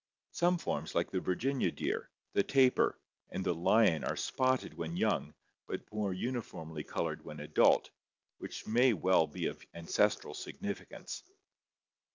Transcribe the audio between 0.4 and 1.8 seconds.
forms like the Virginia